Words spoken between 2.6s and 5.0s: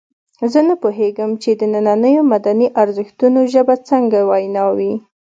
ارزښتونو ژبه څنګه وینا وي.